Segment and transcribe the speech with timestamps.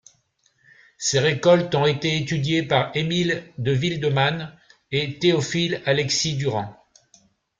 [0.97, 4.51] Ses récoltes ont été étudiées par Émile De Wildeman
[4.91, 6.75] et Théophile Alexis Durand.